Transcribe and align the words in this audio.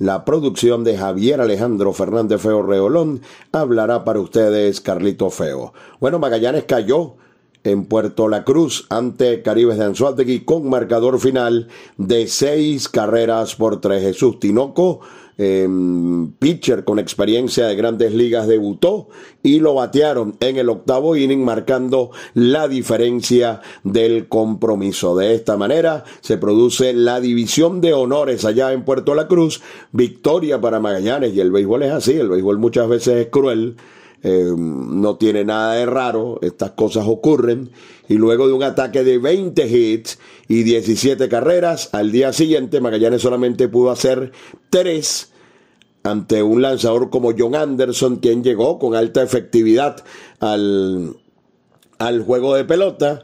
la 0.00 0.24
producción 0.24 0.82
de 0.82 0.96
Javier 0.96 1.42
Alejandro 1.42 1.92
Fernández 1.92 2.40
Feo 2.40 2.62
Reolón 2.62 3.20
hablará 3.52 4.02
para 4.02 4.18
ustedes 4.18 4.80
Carlito 4.80 5.28
Feo. 5.28 5.74
Bueno, 6.00 6.18
Magallanes 6.18 6.64
cayó 6.64 7.16
en 7.64 7.84
Puerto 7.84 8.28
La 8.28 8.44
Cruz 8.44 8.86
ante 8.88 9.42
Caribes 9.42 9.78
de 9.78 9.84
Anzuategui 9.84 10.40
con 10.40 10.68
marcador 10.68 11.20
final 11.20 11.68
de 11.96 12.26
seis 12.26 12.88
carreras 12.88 13.54
por 13.54 13.80
tres. 13.80 14.02
Jesús 14.02 14.38
Tinoco 14.40 15.00
Em, 15.42 16.32
pitcher 16.32 16.84
con 16.84 16.98
experiencia 16.98 17.66
de 17.66 17.74
grandes 17.74 18.12
ligas 18.12 18.46
debutó 18.46 19.08
y 19.42 19.60
lo 19.60 19.72
batearon 19.72 20.36
en 20.38 20.58
el 20.58 20.68
octavo 20.68 21.16
inning 21.16 21.42
marcando 21.42 22.10
la 22.34 22.68
diferencia 22.68 23.62
del 23.82 24.28
compromiso. 24.28 25.16
De 25.16 25.34
esta 25.34 25.56
manera 25.56 26.04
se 26.20 26.36
produce 26.36 26.92
la 26.92 27.20
división 27.20 27.80
de 27.80 27.94
honores 27.94 28.44
allá 28.44 28.74
en 28.74 28.84
Puerto 28.84 29.14
La 29.14 29.28
Cruz, 29.28 29.62
victoria 29.92 30.60
para 30.60 30.78
Magallanes 30.78 31.32
y 31.32 31.40
el 31.40 31.52
béisbol 31.52 31.84
es 31.84 31.92
así, 31.92 32.12
el 32.18 32.28
béisbol 32.28 32.58
muchas 32.58 32.86
veces 32.86 33.16
es 33.16 33.28
cruel. 33.28 33.76
Em, 34.22 35.00
no 35.00 35.16
tiene 35.16 35.44
nada 35.44 35.74
de 35.74 35.86
raro, 35.86 36.38
estas 36.42 36.72
cosas 36.72 37.06
ocurren. 37.06 37.70
Y 38.08 38.14
luego 38.14 38.46
de 38.46 38.52
un 38.52 38.62
ataque 38.62 39.02
de 39.04 39.18
20 39.18 39.66
hits 39.66 40.18
y 40.48 40.62
17 40.62 41.28
carreras, 41.28 41.88
al 41.92 42.12
día 42.12 42.32
siguiente 42.32 42.80
Magallanes 42.80 43.22
solamente 43.22 43.68
pudo 43.68 43.90
hacer 43.90 44.32
3 44.70 45.32
ante 46.02 46.42
un 46.42 46.62
lanzador 46.62 47.10
como 47.10 47.32
John 47.36 47.54
Anderson, 47.54 48.16
quien 48.16 48.42
llegó 48.42 48.78
con 48.78 48.94
alta 48.94 49.22
efectividad 49.22 50.02
al, 50.40 51.16
al 51.98 52.22
juego 52.22 52.54
de 52.54 52.64
pelota. 52.64 53.22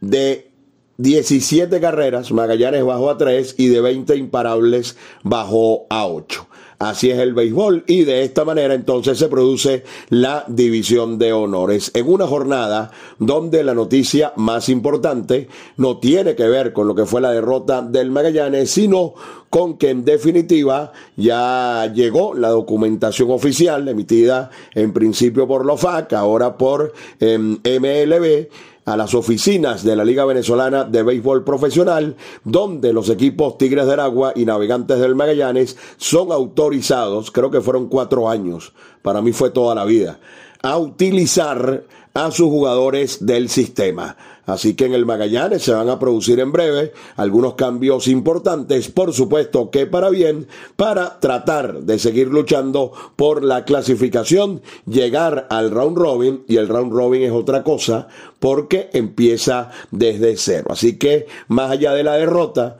De 0.00 0.50
17 0.98 1.80
carreras, 1.80 2.30
Magallanes 2.30 2.84
bajó 2.84 3.10
a 3.10 3.16
3 3.16 3.56
y 3.58 3.68
de 3.68 3.80
20 3.80 4.16
imparables 4.16 4.96
bajó 5.22 5.86
a 5.88 6.06
8. 6.06 6.46
Así 6.78 7.10
es 7.10 7.18
el 7.18 7.34
béisbol 7.34 7.84
y 7.86 8.04
de 8.04 8.24
esta 8.24 8.44
manera 8.44 8.74
entonces 8.74 9.18
se 9.18 9.28
produce 9.28 9.84
la 10.08 10.44
división 10.48 11.18
de 11.18 11.32
honores. 11.32 11.90
En 11.94 12.08
una 12.08 12.26
jornada 12.26 12.90
donde 13.18 13.62
la 13.62 13.74
noticia 13.74 14.32
más 14.36 14.68
importante 14.68 15.48
no 15.76 15.98
tiene 15.98 16.34
que 16.34 16.48
ver 16.48 16.72
con 16.72 16.88
lo 16.88 16.94
que 16.94 17.06
fue 17.06 17.20
la 17.20 17.32
derrota 17.32 17.82
del 17.82 18.10
Magallanes, 18.10 18.70
sino 18.70 19.14
con 19.50 19.78
que 19.78 19.90
en 19.90 20.04
definitiva 20.04 20.92
ya 21.16 21.90
llegó 21.94 22.34
la 22.34 22.48
documentación 22.48 23.30
oficial 23.30 23.86
emitida 23.88 24.50
en 24.74 24.92
principio 24.92 25.46
por 25.46 25.64
LOFAC, 25.64 26.12
ahora 26.14 26.58
por 26.58 26.92
em, 27.20 27.58
MLB 27.62 28.48
a 28.84 28.96
las 28.96 29.14
oficinas 29.14 29.82
de 29.82 29.96
la 29.96 30.04
Liga 30.04 30.24
Venezolana 30.24 30.84
de 30.84 31.02
Béisbol 31.02 31.44
Profesional, 31.44 32.16
donde 32.44 32.92
los 32.92 33.08
equipos 33.08 33.56
Tigres 33.58 33.86
del 33.86 34.00
Agua 34.00 34.32
y 34.36 34.44
Navegantes 34.44 34.98
del 34.98 35.14
Magallanes 35.14 35.76
son 35.96 36.32
autorizados, 36.32 37.30
creo 37.30 37.50
que 37.50 37.60
fueron 37.60 37.88
cuatro 37.88 38.28
años, 38.28 38.72
para 39.02 39.22
mí 39.22 39.32
fue 39.32 39.50
toda 39.50 39.74
la 39.74 39.84
vida, 39.84 40.18
a 40.62 40.78
utilizar 40.78 41.84
a 42.14 42.30
sus 42.30 42.46
jugadores 42.46 43.26
del 43.26 43.48
sistema. 43.48 44.16
Así 44.46 44.74
que 44.74 44.84
en 44.84 44.94
el 44.94 45.04
Magallanes 45.04 45.62
se 45.62 45.72
van 45.72 45.88
a 45.88 45.98
producir 45.98 46.38
en 46.38 46.52
breve 46.52 46.92
algunos 47.16 47.54
cambios 47.54 48.06
importantes, 48.08 48.88
por 48.88 49.12
supuesto 49.12 49.70
que 49.70 49.86
para 49.86 50.10
bien, 50.10 50.46
para 50.76 51.18
tratar 51.18 51.80
de 51.80 51.98
seguir 51.98 52.28
luchando 52.28 52.92
por 53.16 53.42
la 53.42 53.64
clasificación, 53.64 54.62
llegar 54.86 55.46
al 55.50 55.70
round 55.70 55.96
robin, 55.96 56.44
y 56.46 56.56
el 56.56 56.68
round 56.68 56.92
robin 56.92 57.22
es 57.22 57.32
otra 57.32 57.64
cosa, 57.64 58.06
porque 58.38 58.90
empieza 58.92 59.70
desde 59.90 60.36
cero. 60.36 60.68
Así 60.70 60.98
que 60.98 61.26
más 61.48 61.70
allá 61.70 61.92
de 61.94 62.04
la 62.04 62.14
derrota, 62.14 62.78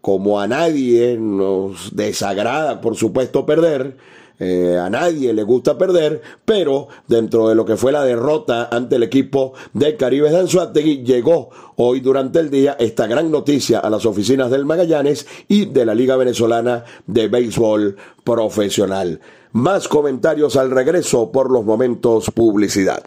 como 0.00 0.40
a 0.40 0.46
nadie 0.46 1.18
nos 1.18 1.96
desagrada, 1.96 2.80
por 2.80 2.96
supuesto, 2.96 3.44
perder, 3.44 3.96
eh, 4.38 4.76
a 4.78 4.90
nadie 4.90 5.32
le 5.32 5.44
gusta 5.44 5.78
perder, 5.78 6.20
pero 6.44 6.88
dentro 7.06 7.48
de 7.48 7.54
lo 7.54 7.64
que 7.64 7.76
fue 7.76 7.92
la 7.92 8.04
derrota 8.04 8.68
ante 8.70 8.96
el 8.96 9.04
equipo 9.04 9.52
de 9.72 9.96
Caribe 9.96 10.30
de 10.30 10.40
Anzuategui, 10.40 11.04
llegó 11.04 11.50
hoy 11.76 12.00
durante 12.00 12.40
el 12.40 12.50
día 12.50 12.76
esta 12.78 13.06
gran 13.06 13.30
noticia 13.30 13.78
a 13.78 13.90
las 13.90 14.06
oficinas 14.06 14.50
del 14.50 14.64
Magallanes 14.64 15.26
y 15.46 15.66
de 15.66 15.86
la 15.86 15.94
Liga 15.94 16.16
Venezolana 16.16 16.84
de 17.06 17.28
Béisbol 17.28 17.96
Profesional. 18.24 19.20
Más 19.52 19.86
comentarios 19.86 20.56
al 20.56 20.72
regreso 20.72 21.30
por 21.30 21.50
los 21.50 21.64
momentos 21.64 22.30
publicidad. 22.32 23.04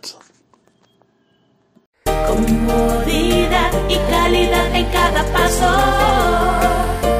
Comodidad 2.05 3.71
y 3.89 3.97
calidad 4.09 4.75
en 4.75 4.85
cada 4.85 5.25
paso. 5.33 5.65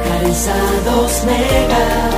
Calzados 0.08 1.24
Mega 1.26 2.17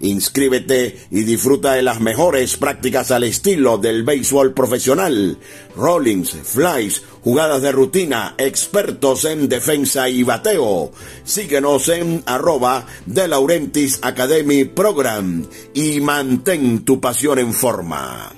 Inscríbete 0.00 1.06
y 1.10 1.24
disfruta 1.24 1.72
de 1.72 1.82
las 1.82 2.00
mejores 2.00 2.56
prácticas 2.56 3.10
al 3.10 3.24
estilo 3.24 3.78
del 3.78 4.04
béisbol 4.04 4.54
profesional. 4.54 5.38
Rollings, 5.76 6.36
flies, 6.44 7.02
jugadas 7.22 7.62
de 7.62 7.72
rutina, 7.72 8.34
expertos 8.38 9.24
en 9.24 9.48
defensa 9.48 10.08
y 10.08 10.22
bateo. 10.22 10.92
Síguenos 11.24 11.88
en 11.88 12.22
arroba 12.26 12.86
de 13.06 13.26
Laurentis 13.26 13.98
Academy 14.02 14.64
Program 14.64 15.44
y 15.74 16.00
mantén 16.00 16.84
tu 16.84 17.00
pasión 17.00 17.40
en 17.40 17.52
forma. 17.52 18.32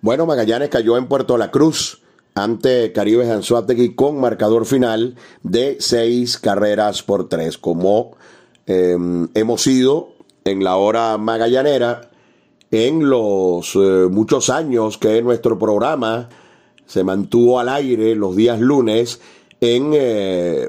Bueno, 0.00 0.26
Magallanes 0.26 0.68
cayó 0.68 0.96
en 0.96 1.06
Puerto 1.06 1.36
La 1.36 1.50
Cruz 1.50 2.00
ante 2.38 2.92
Caribe 2.92 3.30
Anzuategui 3.30 3.94
con 3.94 4.20
marcador 4.20 4.66
final 4.66 5.16
de 5.42 5.76
seis 5.80 6.38
carreras 6.38 7.02
por 7.02 7.28
tres. 7.28 7.58
Como 7.58 8.16
Em, 8.68 9.28
hemos 9.32 9.66
ido 9.66 10.10
en 10.44 10.62
la 10.62 10.76
hora 10.76 11.16
magallanera 11.16 12.10
en 12.70 13.08
los 13.08 13.74
eh, 13.76 14.08
muchos 14.10 14.50
años 14.50 14.98
que 14.98 15.22
nuestro 15.22 15.58
programa 15.58 16.28
se 16.84 17.02
mantuvo 17.02 17.58
al 17.60 17.70
aire 17.70 18.14
los 18.14 18.36
días 18.36 18.60
lunes 18.60 19.22
en, 19.62 19.92
eh, 19.94 20.68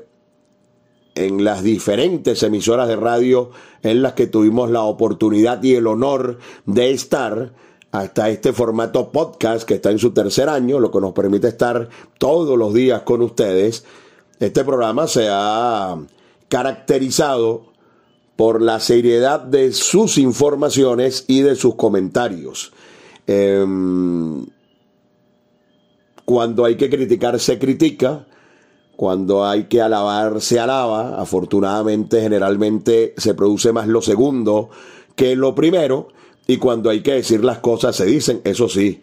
en 1.14 1.44
las 1.44 1.62
diferentes 1.62 2.42
emisoras 2.42 2.88
de 2.88 2.96
radio 2.96 3.52
en 3.84 4.02
las 4.02 4.14
que 4.14 4.28
tuvimos 4.28 4.72
la 4.72 4.84
oportunidad 4.84 5.62
y 5.62 5.76
el 5.76 5.86
honor 5.86 6.40
de 6.66 6.92
estar 6.92 7.52
hasta 7.92 8.30
este 8.30 8.54
formato 8.54 9.12
podcast 9.12 9.68
que 9.68 9.76
está 9.76 9.90
en 9.92 10.00
su 10.00 10.12
tercer 10.12 10.50
año, 10.50 10.80
lo 10.80 10.92
que 10.92 11.02
nos 11.02 11.14
permite 11.14 11.48
estar 11.48 11.90
todos 12.18 12.58
los 12.58 12.74
días 12.74 13.02
con 13.02 13.22
ustedes. 13.22 13.84
Este 14.40 14.64
programa 14.64 15.08
se 15.08 15.28
ha 15.30 15.98
caracterizado 16.48 17.70
por 18.36 18.62
la 18.62 18.80
seriedad 18.80 19.42
de 19.42 19.74
sus 19.74 20.18
informaciones 20.18 21.26
y 21.28 21.42
de 21.42 21.56
sus 21.56 21.76
comentarios. 21.76 22.72
Em, 23.28 24.46
cuando 26.26 26.66
hay 26.66 26.78
que 26.78 26.90
criticar, 26.90 27.40
se 27.40 27.60
critica. 27.60 28.28
Cuando 28.96 29.46
hay 29.46 29.66
que 29.66 29.82
alabar, 29.82 30.42
se 30.42 30.60
alaba. 30.60 31.20
Afortunadamente, 31.20 32.22
generalmente 32.22 33.14
se 33.18 33.34
produce 33.34 33.74
más 33.74 33.88
lo 33.88 34.02
segundo 34.02 34.70
que 35.16 35.36
lo 35.36 35.56
primero. 35.56 36.10
Y 36.50 36.58
cuando 36.58 36.90
hay 36.90 37.02
que 37.02 37.14
decir 37.14 37.44
las 37.44 37.60
cosas, 37.60 37.96
se 37.96 38.08
dicen, 38.08 38.42
eso 38.44 38.68
sí, 38.68 39.02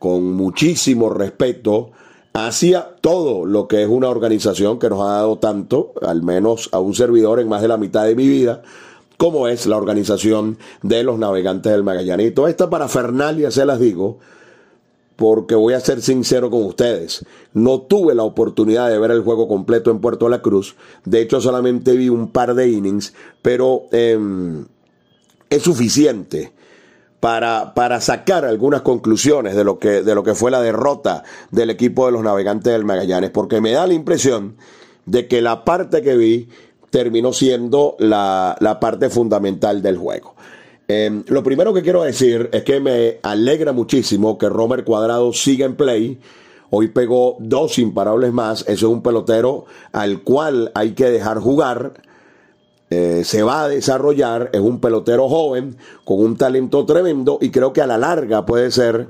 con 0.00 0.32
muchísimo 0.32 1.08
respeto 1.10 1.92
hacia 2.32 2.96
todo 3.00 3.46
lo 3.46 3.68
que 3.68 3.84
es 3.84 3.88
una 3.88 4.08
organización 4.08 4.80
que 4.80 4.90
nos 4.90 5.02
ha 5.02 5.12
dado 5.12 5.38
tanto, 5.38 5.92
al 6.02 6.24
menos 6.24 6.68
a 6.72 6.80
un 6.80 6.96
servidor 6.96 7.38
en 7.38 7.48
más 7.48 7.62
de 7.62 7.68
la 7.68 7.76
mitad 7.76 8.04
de 8.04 8.16
mi 8.16 8.26
vida, 8.26 8.62
como 9.16 9.46
es 9.46 9.66
la 9.66 9.76
organización 9.76 10.58
de 10.82 11.04
los 11.04 11.20
navegantes 11.20 11.70
del 11.70 11.84
Magallanito. 11.84 12.48
Esta 12.48 12.68
parafernalia 12.68 13.52
se 13.52 13.64
las 13.64 13.78
digo 13.78 14.18
porque 15.14 15.54
voy 15.54 15.74
a 15.74 15.80
ser 15.80 16.02
sincero 16.02 16.50
con 16.50 16.64
ustedes. 16.64 17.24
No 17.52 17.82
tuve 17.82 18.16
la 18.16 18.24
oportunidad 18.24 18.88
de 18.88 18.98
ver 18.98 19.12
el 19.12 19.22
juego 19.22 19.46
completo 19.46 19.92
en 19.92 20.00
Puerto 20.00 20.28
La 20.28 20.42
Cruz. 20.42 20.74
De 21.04 21.20
hecho, 21.20 21.40
solamente 21.40 21.92
vi 21.92 22.08
un 22.08 22.32
par 22.32 22.56
de 22.56 22.68
innings, 22.68 23.14
pero 23.40 23.84
em, 23.92 24.66
es 25.48 25.62
suficiente 25.62 26.57
para, 27.20 27.74
para 27.74 28.00
sacar 28.00 28.44
algunas 28.44 28.82
conclusiones 28.82 29.56
de 29.56 29.64
lo, 29.64 29.78
que, 29.78 30.02
de 30.02 30.14
lo 30.14 30.22
que 30.22 30.34
fue 30.34 30.50
la 30.50 30.62
derrota 30.62 31.24
del 31.50 31.70
equipo 31.70 32.06
de 32.06 32.12
los 32.12 32.22
navegantes 32.22 32.72
del 32.72 32.84
Magallanes, 32.84 33.30
porque 33.30 33.60
me 33.60 33.72
da 33.72 33.86
la 33.86 33.94
impresión 33.94 34.56
de 35.06 35.26
que 35.26 35.42
la 35.42 35.64
parte 35.64 36.02
que 36.02 36.16
vi 36.16 36.48
terminó 36.90 37.32
siendo 37.32 37.96
la, 37.98 38.56
la 38.60 38.80
parte 38.80 39.10
fundamental 39.10 39.82
del 39.82 39.98
juego. 39.98 40.34
Em, 40.86 41.22
lo 41.26 41.42
primero 41.42 41.74
que 41.74 41.82
quiero 41.82 42.02
decir 42.02 42.48
es 42.50 42.62
que 42.64 42.80
me 42.80 43.18
alegra 43.22 43.72
muchísimo 43.72 44.38
que 44.38 44.48
Romer 44.48 44.84
Cuadrado 44.84 45.34
siga 45.34 45.66
en 45.66 45.76
play. 45.76 46.18
Hoy 46.70 46.88
pegó 46.88 47.36
dos 47.40 47.78
imparables 47.78 48.32
más. 48.32 48.62
Ese 48.62 48.72
es 48.72 48.82
un 48.84 49.02
pelotero 49.02 49.66
al 49.92 50.22
cual 50.22 50.70
hay 50.74 50.92
que 50.92 51.10
dejar 51.10 51.40
jugar. 51.40 51.92
Eh, 52.90 53.22
se 53.24 53.42
va 53.42 53.64
a 53.64 53.68
desarrollar, 53.68 54.50
es 54.52 54.60
un 54.60 54.80
pelotero 54.80 55.28
joven 55.28 55.76
con 56.04 56.20
un 56.20 56.36
talento 56.36 56.86
tremendo 56.86 57.38
y 57.40 57.50
creo 57.50 57.72
que 57.72 57.82
a 57.82 57.86
la 57.86 57.98
larga 57.98 58.46
puede 58.46 58.70
ser 58.70 59.08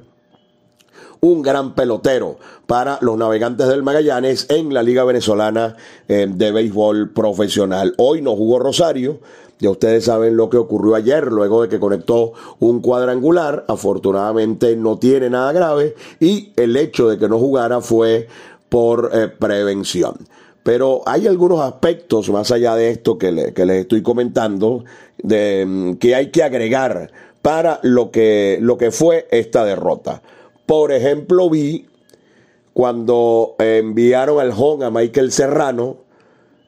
un 1.21 1.43
gran 1.43 1.75
pelotero 1.75 2.39
para 2.67 2.99
los 3.01 3.17
navegantes 3.17 3.69
del 3.69 3.83
Magallanes 3.83 4.47
en 4.51 4.73
la 4.75 4.83
Liga 4.83 5.05
Venezolana 5.05 5.77
eh, 6.09 6.27
de 6.29 6.53
Béisbol 6.53 7.11
Profesional. 7.13 7.95
Hoy 7.99 8.23
no 8.23 8.37
jugó 8.37 8.59
Rosario. 8.59 9.21
Ya 9.61 9.71
ustedes 9.71 10.05
saben 10.05 10.37
lo 10.37 10.51
que 10.51 10.57
ocurrió 10.57 10.95
ayer, 10.95 11.33
luego 11.33 11.63
de 11.63 11.69
que 11.69 11.81
conectó 11.81 12.33
un 12.61 12.81
cuadrangular. 12.81 13.65
Afortunadamente 13.67 14.77
no 14.77 14.99
tiene 14.99 15.31
nada 15.31 15.53
grave 15.53 15.97
y 16.21 16.53
el 16.57 16.77
hecho 16.77 17.09
de 17.09 17.19
que 17.19 17.29
no 17.29 17.39
jugara 17.39 17.81
fue 17.81 18.29
por 18.69 19.11
eh, 19.13 19.29
prevención. 19.29 20.15
Pero 20.69 21.01
hay 21.07 21.27
algunos 21.27 21.61
aspectos 21.61 22.29
más 22.29 22.51
allá 22.51 22.75
de 22.75 22.91
esto 22.91 23.17
que, 23.17 23.33
les 23.33 23.57
estoy 23.57 24.03
comentando 24.03 24.85
de, 25.17 25.65
mm, 25.67 25.95
que 25.95 26.15
hay 26.15 26.31
que 26.31 26.43
agregar 26.43 27.11
para 27.41 27.81
lo 27.83 28.11
que, 28.11 28.59
lo 28.61 28.77
que 28.77 28.91
fue 28.91 29.27
esta 29.31 29.65
derrota. 29.65 30.21
Por 30.67 30.93
ejemplo, 30.93 31.49
vi 31.49 31.87
cuando 32.75 33.55
enviaron 33.59 34.41
al 34.41 34.53
home 34.55 34.85
a 34.85 34.91
Michael 34.91 35.33
Serrano 35.33 36.01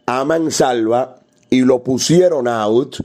a 0.07 0.25
Mansalva 0.25 1.17
y 1.51 1.61
lo 1.61 1.85
pusieron 1.85 2.49
out 2.49 3.05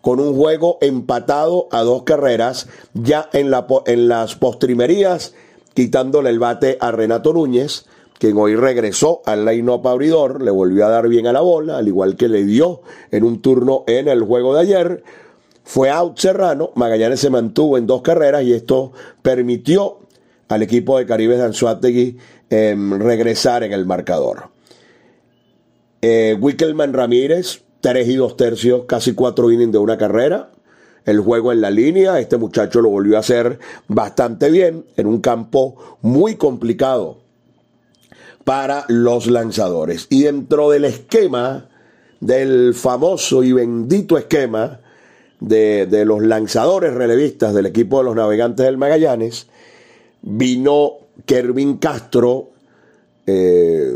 con 0.00 0.18
un 0.18 0.34
juego 0.34 0.78
empatado 0.80 1.68
a 1.72 1.82
dos 1.82 2.04
carreras, 2.04 2.68
ya 2.94 3.28
en, 3.34 3.50
la, 3.50 3.66
en 3.84 4.08
las 4.08 4.34
postrimerías, 4.36 5.34
quitándole 5.74 6.30
el 6.30 6.38
bate 6.38 6.78
a 6.80 6.90
Renato 6.90 7.34
Núñez 7.34 7.84
quien 8.22 8.36
hoy 8.36 8.54
regresó 8.54 9.20
al 9.26 9.44
line-up 9.44 9.88
abridor, 9.88 10.42
le 10.42 10.52
volvió 10.52 10.86
a 10.86 10.90
dar 10.90 11.08
bien 11.08 11.26
a 11.26 11.32
la 11.32 11.40
bola, 11.40 11.78
al 11.78 11.88
igual 11.88 12.14
que 12.14 12.28
le 12.28 12.44
dio 12.44 12.82
en 13.10 13.24
un 13.24 13.42
turno 13.42 13.82
en 13.88 14.06
el 14.06 14.22
juego 14.22 14.54
de 14.54 14.60
ayer. 14.60 15.02
Fue 15.64 15.90
out 15.90 16.16
Serrano, 16.18 16.70
Magallanes 16.76 17.18
se 17.18 17.30
mantuvo 17.30 17.78
en 17.78 17.88
dos 17.88 18.00
carreras 18.02 18.44
y 18.44 18.52
esto 18.52 18.92
permitió 19.22 19.98
al 20.46 20.62
equipo 20.62 20.98
de 20.98 21.06
Caribe 21.06 21.36
de 21.36 21.42
Anzuategui 21.42 22.16
em, 22.48 22.96
regresar 23.00 23.64
en 23.64 23.72
el 23.72 23.86
marcador. 23.86 24.50
Eh, 26.00 26.36
Wickelman 26.40 26.92
Ramírez, 26.92 27.64
tres 27.80 28.06
y 28.06 28.14
dos 28.14 28.36
tercios, 28.36 28.84
casi 28.86 29.14
cuatro 29.14 29.50
innings 29.50 29.72
de 29.72 29.78
una 29.78 29.98
carrera. 29.98 30.52
El 31.04 31.18
juego 31.18 31.50
en 31.50 31.60
la 31.60 31.70
línea, 31.72 32.20
este 32.20 32.36
muchacho 32.36 32.82
lo 32.82 32.88
volvió 32.88 33.16
a 33.16 33.20
hacer 33.20 33.58
bastante 33.88 34.48
bien 34.48 34.84
en 34.96 35.08
un 35.08 35.20
campo 35.20 35.98
muy 36.02 36.36
complicado 36.36 37.21
para 38.44 38.84
los 38.88 39.26
lanzadores. 39.26 40.06
Y 40.10 40.22
dentro 40.22 40.70
del 40.70 40.84
esquema, 40.84 41.68
del 42.20 42.74
famoso 42.74 43.42
y 43.42 43.52
bendito 43.52 44.18
esquema 44.18 44.80
de, 45.40 46.04
los 46.04 46.22
lanzadores 46.22 46.94
relevistas 46.94 47.54
del 47.54 47.66
equipo 47.66 47.98
de 47.98 48.04
los 48.04 48.16
navegantes 48.16 48.64
del 48.64 48.78
Magallanes, 48.78 49.46
vino 50.22 50.98
Kervin 51.26 51.78
Castro, 51.78 52.50
eh, 53.26 53.94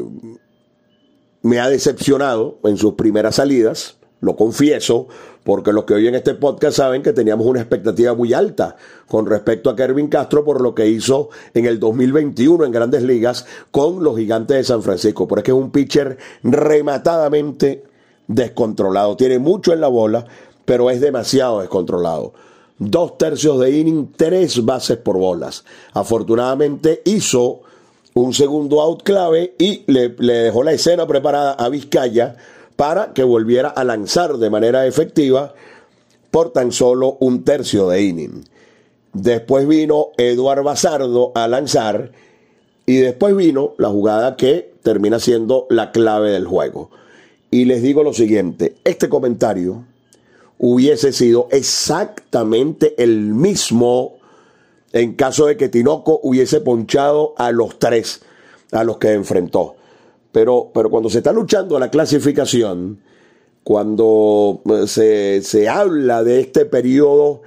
me 1.43 1.61
ha 1.61 1.69
decepcionado 1.69 2.59
en 2.65 2.77
sus 2.77 2.95
primeras 2.95 3.37
salidas, 3.37 3.97
lo 4.21 4.37
confieso, 4.37 5.09
porque 5.45 5.73
los 5.73 5.85
que 5.85 5.95
oyen 5.95 6.15
este 6.15 6.35
podcast 6.35 6.79
saben 6.79 7.03
que 7.03 7.13
teníamos 7.13 7.47
una 7.47 7.61
expectativa 7.61 8.15
muy 8.15 8.33
alta 8.33 8.77
con 9.07 9.27
respecto 9.27 9.71
a 9.71 9.77
Kervin 9.77 10.09
Castro 10.09 10.45
por 10.45 10.61
lo 10.61 10.75
que 10.75 10.89
hizo 10.89 11.29
en 11.55 11.67
el 11.67 11.79
2021 11.79 12.65
en 12.65 12.73
grandes 12.73 13.03
ligas 13.03 13.47
con 13.71 14.03
los 14.03 14.17
gigantes 14.17 14.57
de 14.57 14.65
San 14.65 14.83
Francisco. 14.83 15.29
Porque 15.29 15.53
es 15.53 15.57
un 15.57 15.71
pitcher 15.71 16.17
rematadamente 16.43 17.85
descontrolado. 18.27 19.17
Tiene 19.17 19.39
mucho 19.39 19.73
en 19.73 19.81
la 19.81 19.89
bola, 19.89 20.27
pero 20.65 20.91
es 20.91 21.01
demasiado 21.01 21.61
descontrolado. 21.61 22.33
Dos 22.79 23.17
tercios 23.17 23.61
de 23.61 23.71
inning, 23.71 24.13
tres 24.17 24.65
bases 24.65 24.97
por 24.97 25.17
bolas. 25.17 25.65
Afortunadamente 25.93 27.03
hizo 27.05 27.61
un 28.15 28.35
segundo 28.35 28.81
out 28.81 29.03
clave 29.03 29.55
y 29.59 29.85
le, 29.87 30.15
le 30.19 30.35
dejó 30.35 30.63
la 30.63 30.73
escena 30.73 31.07
preparada 31.07 31.53
a 31.53 31.69
Vizcaya 31.69 32.37
para 32.77 33.13
que 33.13 33.25
volviera 33.25 33.69
a 33.69 33.85
lanzar 33.85 34.37
de 34.37 34.51
manera 34.51 34.87
efectiva 34.87 35.55
por 36.31 36.53
tan 36.53 36.73
solo 36.73 37.17
un 37.21 37.45
tercio 37.45 37.89
de 37.89 38.03
inning. 38.03 38.45
Después 39.13 39.67
vino 39.67 40.09
Eduard 40.19 40.63
Bazardo 40.63 41.33
a 41.35 41.49
lanzar 41.49 42.13
y 42.85 42.99
después 42.99 43.35
vino 43.35 43.73
la 43.79 43.89
jugada 43.89 44.37
que 44.37 44.75
termina 44.83 45.19
siendo 45.19 45.67
la 45.71 45.91
clave 45.91 46.31
del 46.31 46.47
juego. 46.47 46.91
Y 47.51 47.65
les 47.65 47.83
digo 47.83 48.03
lo 48.03 48.13
siguiente, 48.13 48.77
este 48.85 49.09
comentario 49.09 49.85
hubiese 50.59 51.13
sido 51.13 51.49
exactamente 51.51 52.95
el 53.03 53.35
mismo 53.35 54.17
en 54.93 55.15
caso 55.15 55.47
de 55.47 55.57
que 55.57 55.69
Tinoco 55.69 56.21
hubiese 56.23 56.61
ponchado 56.61 57.35
a 57.37 57.53
los 57.53 57.79
tres 57.79 58.23
a 58.73 58.85
los 58.85 58.99
que 58.99 59.13
enfrentó. 59.13 59.77
Pero, 60.37 60.71
pero 60.75 60.91
cuando 60.91 61.09
se 61.09 61.17
está 61.17 61.33
luchando 61.33 61.79
la 61.79 61.89
clasificación, 61.89 63.01
cuando 63.65 64.61
eh, 64.71 64.87
se, 64.87 65.41
se 65.41 65.67
habla 65.67 66.23
de 66.25 66.41
este 66.41 66.67
periodo 66.67 67.41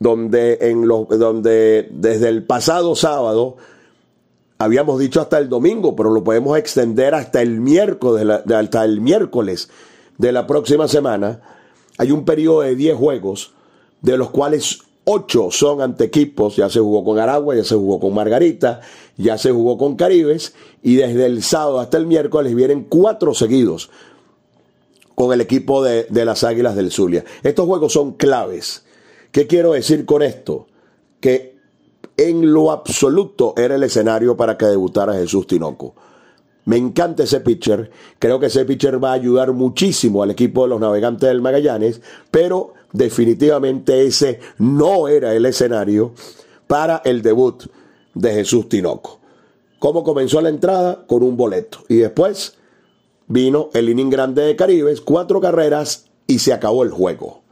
donde, 0.00 0.58
en 0.60 0.88
los, 0.88 1.08
donde 1.10 1.88
desde 1.92 2.28
el 2.28 2.42
pasado 2.42 2.96
sábado, 2.96 3.56
habíamos 4.58 4.98
dicho 4.98 5.20
hasta 5.20 5.38
el 5.38 5.48
domingo, 5.48 5.94
pero 5.94 6.10
lo 6.10 6.24
podemos 6.24 6.58
extender 6.58 7.14
hasta 7.14 7.40
el 7.40 7.60
miércoles, 7.60 8.28
hasta 8.28 8.84
el 8.84 9.00
miércoles 9.00 9.70
de 10.18 10.32
la 10.32 10.48
próxima 10.48 10.88
semana, 10.88 11.40
hay 11.98 12.10
un 12.10 12.24
periodo 12.24 12.62
de 12.62 12.74
10 12.74 12.96
juegos, 12.96 13.54
de 14.02 14.18
los 14.18 14.30
cuales 14.30 14.80
8 15.04 15.48
son 15.50 15.82
ante 15.82 16.04
equipos, 16.04 16.56
ya 16.56 16.68
se 16.70 16.80
jugó 16.80 17.04
con 17.04 17.18
Aragua, 17.18 17.54
ya 17.54 17.64
se 17.64 17.74
jugó 17.74 18.00
con 18.00 18.14
Margarita, 18.14 18.80
ya 19.16 19.36
se 19.38 19.50
jugó 19.50 19.76
con 19.76 19.96
Caribes 19.96 20.54
y 20.82 20.96
desde 20.96 21.26
el 21.26 21.42
sábado 21.42 21.78
hasta 21.80 21.98
el 21.98 22.06
miércoles 22.06 22.54
vienen 22.54 22.84
cuatro 22.84 23.34
seguidos. 23.34 23.90
con 25.14 25.32
el 25.32 25.40
equipo 25.40 25.84
de, 25.84 26.08
de 26.10 26.24
las 26.24 26.42
Águilas 26.42 26.74
del 26.74 26.90
Zulia. 26.90 27.24
Estos 27.44 27.66
juegos 27.66 27.92
son 27.92 28.14
claves. 28.14 28.84
¿Qué 29.30 29.46
quiero 29.46 29.72
decir 29.72 30.04
con 30.06 30.22
esto? 30.22 30.66
Que 31.20 31.54
en 32.16 32.52
lo 32.52 32.72
absoluto 32.72 33.54
era 33.56 33.76
el 33.76 33.82
escenario 33.84 34.36
para 34.36 34.56
que 34.56 34.66
debutara 34.66 35.14
Jesús 35.14 35.46
Tinoco. 35.46 35.94
Me 36.64 36.76
encanta 36.76 37.24
ese 37.24 37.40
pitcher. 37.40 37.90
Creo 38.18 38.40
que 38.40 38.46
ese 38.46 38.64
pitcher 38.64 39.02
va 39.02 39.10
a 39.10 39.14
ayudar 39.14 39.52
muchísimo 39.52 40.22
al 40.22 40.30
equipo 40.30 40.62
de 40.62 40.70
los 40.70 40.80
navegantes 40.80 41.28
del 41.28 41.42
Magallanes, 41.42 42.00
pero 42.30 42.72
definitivamente 42.94 44.06
ese 44.06 44.40
no 44.56 45.08
era 45.08 45.34
el 45.34 45.44
escenario 45.44 46.14
para 46.66 47.02
el 47.04 47.20
debut 47.20 47.64
de 48.14 48.32
Jesús 48.32 48.70
Tinoco. 48.70 49.20
¿Cómo 49.78 50.02
comenzó 50.02 50.40
la 50.40 50.48
entrada? 50.48 51.04
Con 51.06 51.22
un 51.22 51.36
boleto. 51.36 51.80
Y 51.88 51.96
después 51.96 52.56
vino 53.26 53.68
el 53.74 53.90
inning 53.90 54.08
grande 54.08 54.42
de 54.42 54.56
Caribes, 54.56 55.02
cuatro 55.02 55.40
carreras 55.40 56.06
y 56.26 56.38
se 56.38 56.52
acabó 56.52 56.84
el 56.84 56.90
juego. 56.90 57.42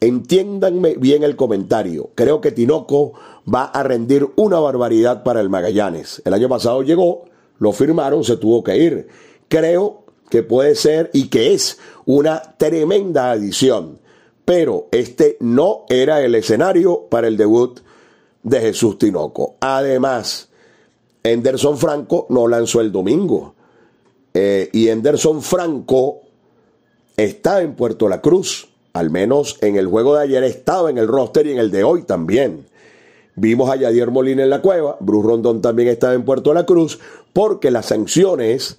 Entiéndanme 0.00 0.96
bien 0.96 1.22
el 1.22 1.36
comentario. 1.36 2.10
Creo 2.14 2.40
que 2.40 2.50
Tinoco 2.50 3.12
va 3.52 3.64
a 3.64 3.82
rendir 3.82 4.26
una 4.36 4.58
barbaridad 4.58 5.22
para 5.22 5.40
el 5.40 5.50
Magallanes. 5.50 6.22
El 6.24 6.34
año 6.34 6.48
pasado 6.48 6.82
llegó, 6.82 7.26
lo 7.58 7.72
firmaron, 7.72 8.24
se 8.24 8.38
tuvo 8.38 8.64
que 8.64 8.76
ir. 8.76 9.08
Creo 9.48 10.04
que 10.30 10.42
puede 10.42 10.74
ser 10.74 11.10
y 11.12 11.28
que 11.28 11.52
es 11.52 11.78
una 12.06 12.56
tremenda 12.56 13.30
adición. 13.30 14.02
Pero 14.44 14.88
este 14.90 15.36
no 15.40 15.84
era 15.88 16.22
el 16.22 16.34
escenario 16.34 17.06
para 17.08 17.28
el 17.28 17.36
debut 17.36 17.80
de 18.42 18.60
Jesús 18.60 18.98
Tinoco. 18.98 19.56
Además, 19.60 20.50
Enderson 21.22 21.78
Franco 21.78 22.26
no 22.28 22.46
lanzó 22.46 22.80
el 22.80 22.92
domingo. 22.92 23.54
Eh, 24.34 24.68
y 24.72 24.88
Enderson 24.88 25.42
Franco 25.42 26.20
está 27.16 27.62
en 27.62 27.74
Puerto 27.74 28.08
La 28.08 28.20
Cruz. 28.20 28.68
Al 28.92 29.10
menos 29.10 29.56
en 29.60 29.76
el 29.76 29.86
juego 29.86 30.14
de 30.14 30.22
ayer 30.22 30.44
estaba 30.44 30.90
en 30.90 30.98
el 30.98 31.08
roster 31.08 31.46
y 31.46 31.52
en 31.52 31.58
el 31.58 31.70
de 31.70 31.82
hoy 31.82 32.02
también. 32.02 32.66
Vimos 33.36 33.68
a 33.68 33.76
Yadier 33.76 34.12
Molina 34.12 34.44
en 34.44 34.50
la 34.50 34.62
cueva, 34.62 34.96
Bruce 35.00 35.26
Rondón 35.26 35.60
también 35.60 35.88
estaba 35.88 36.14
en 36.14 36.24
Puerto 36.24 36.54
La 36.54 36.64
Cruz, 36.64 37.00
porque 37.32 37.72
las 37.72 37.86
sanciones 37.86 38.78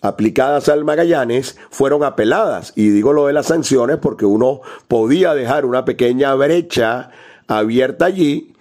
aplicadas 0.00 0.68
al 0.68 0.84
Magallanes 0.84 1.56
fueron 1.70 2.04
apeladas. 2.04 2.72
Y 2.76 2.88
digo 2.90 3.12
lo 3.12 3.26
de 3.26 3.32
las 3.32 3.46
sanciones 3.46 3.98
porque 3.98 4.24
uno 4.24 4.60
podía 4.86 5.34
dejar 5.34 5.64
una 5.64 5.84
pequeña 5.84 6.34
brecha 6.34 7.10
abierta 7.46 8.06
allí, 8.06 8.54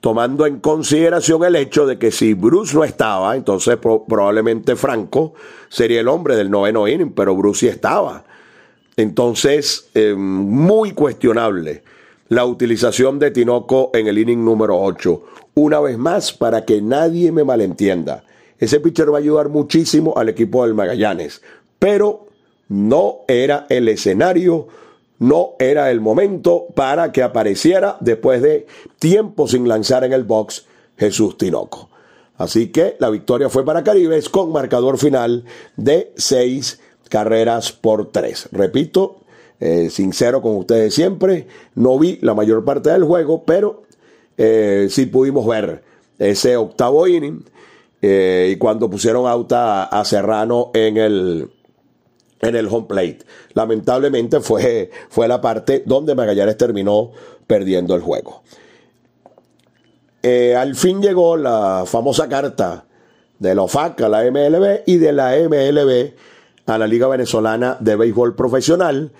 tomando 0.00 0.46
en 0.46 0.58
consideración 0.58 1.44
el 1.44 1.56
hecho 1.56 1.86
de 1.86 1.98
que 1.98 2.10
si 2.10 2.34
Bruce 2.34 2.74
no 2.74 2.82
estaba, 2.82 3.36
entonces 3.36 3.76
probablemente 3.76 4.74
Franco 4.74 5.34
sería 5.68 6.00
el 6.00 6.08
hombre 6.08 6.34
del 6.34 6.50
noveno 6.50 6.88
inning, 6.88 7.12
pero 7.12 7.36
Bruce 7.36 7.60
sí 7.60 7.68
estaba. 7.68 8.24
Entonces, 8.96 9.90
eh, 9.94 10.14
muy 10.16 10.92
cuestionable 10.92 11.82
la 12.28 12.44
utilización 12.46 13.18
de 13.18 13.30
Tinoco 13.30 13.90
en 13.94 14.06
el 14.06 14.18
inning 14.18 14.44
número 14.44 14.80
8. 14.80 15.22
Una 15.54 15.80
vez 15.80 15.98
más, 15.98 16.32
para 16.32 16.64
que 16.64 16.80
nadie 16.80 17.30
me 17.30 17.44
malentienda, 17.44 18.24
ese 18.62 18.78
pitcher 18.78 19.12
va 19.12 19.16
a 19.16 19.20
ayudar 19.20 19.48
muchísimo 19.48 20.16
al 20.16 20.28
equipo 20.28 20.64
del 20.64 20.74
Magallanes, 20.74 21.42
pero 21.80 22.28
no 22.68 23.22
era 23.26 23.66
el 23.68 23.88
escenario, 23.88 24.68
no 25.18 25.54
era 25.58 25.90
el 25.90 26.00
momento 26.00 26.66
para 26.76 27.10
que 27.10 27.24
apareciera 27.24 27.96
después 27.98 28.40
de 28.40 28.68
tiempo 29.00 29.48
sin 29.48 29.66
lanzar 29.66 30.04
en 30.04 30.12
el 30.12 30.22
box 30.22 30.64
Jesús 30.96 31.36
Tinoco. 31.36 31.90
Así 32.36 32.68
que 32.68 32.94
la 33.00 33.10
victoria 33.10 33.48
fue 33.48 33.64
para 33.64 33.82
Caribes 33.82 34.28
con 34.28 34.52
marcador 34.52 34.96
final 34.96 35.44
de 35.76 36.12
seis 36.14 36.78
carreras 37.08 37.72
por 37.72 38.12
tres. 38.12 38.48
Repito, 38.52 39.22
eh, 39.58 39.90
sincero 39.90 40.40
con 40.40 40.54
ustedes 40.54 40.94
siempre, 40.94 41.48
no 41.74 41.98
vi 41.98 42.20
la 42.22 42.34
mayor 42.34 42.64
parte 42.64 42.90
del 42.90 43.02
juego, 43.02 43.42
pero 43.44 43.82
eh, 44.38 44.86
sí 44.88 45.06
pudimos 45.06 45.48
ver 45.48 45.82
ese 46.20 46.56
octavo 46.56 47.08
inning 47.08 47.42
eh, 48.02 48.50
y 48.52 48.56
cuando 48.56 48.90
pusieron 48.90 49.26
auta 49.26 49.84
a, 49.84 50.04
Serrano 50.04 50.70
en 50.74 50.96
el, 50.96 51.50
en 52.40 52.56
el 52.56 52.66
home 52.66 52.86
plate. 52.88 53.20
Lamentablemente 53.54 54.40
fue, 54.40 54.90
fue 55.08 55.28
la 55.28 55.40
parte 55.40 55.82
donde 55.86 56.14
Magallanes 56.14 56.56
terminó 56.56 57.12
perdiendo 57.46 57.94
el 57.94 58.02
juego. 58.02 58.42
al 60.22 60.74
fin 60.74 61.00
llegó 61.00 61.36
la 61.36 61.84
famosa 61.86 62.28
carta 62.28 62.84
de 63.38 63.54
la 63.54 63.62
OFAC 63.62 64.02
a 64.02 64.08
la 64.08 64.22
MLB 64.30 64.82
y 64.86 64.96
de 64.98 65.12
la 65.12 65.32
MLB 65.36 66.12
a 66.66 66.78
la 66.78 66.86
Liga 66.86 67.08
Venezolana 67.08 67.76
de 67.80 67.96
Béisbol 67.96 68.34
Profesional 68.36 69.12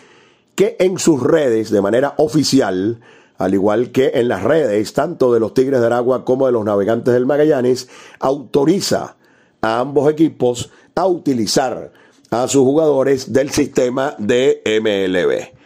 que 0.55 0.77
en 0.79 0.99
sus 0.99 1.23
redes, 1.23 1.71
de 1.71 1.81
manera 1.81 2.15
oficial, 2.19 3.01
al 3.43 3.55
igual 3.55 3.91
que 3.91 4.13
en 4.15 4.29
las 4.29 4.45
redes 4.45 4.93
tanto 4.93 5.33
de 5.33 5.41
los 5.41 5.53
Tigres 5.53 5.81
de 5.81 5.87
Aragua 5.87 6.25
como 6.25 6.47
de 6.47 6.53
los 6.53 6.65
Navegantes 6.65 7.13
del 7.13 7.27
Magallanes, 7.27 7.89
autoriza 8.21 9.17
a 9.61 9.81
ambos 9.81 10.09
equipos 10.09 10.71
a 10.95 11.07
utilizar 11.07 11.93
a 12.31 12.47
sus 12.47 12.63
jugadores 12.63 13.33
del 13.33 13.51
sistema 13.51 14.15
de 14.19 14.63
MLB. 14.65 15.59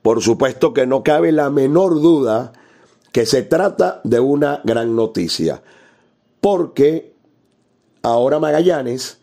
Por 0.00 0.22
supuesto 0.22 0.72
que 0.72 0.86
no 0.86 1.02
cabe 1.02 1.30
la 1.32 1.50
menor 1.50 2.00
duda 2.00 2.52
que 3.12 3.26
se 3.26 3.42
trata 3.42 4.00
de 4.04 4.20
una 4.20 4.62
gran 4.64 4.96
noticia, 4.96 5.62
porque 6.40 7.12
ahora 8.02 8.38
Magallanes 8.38 9.18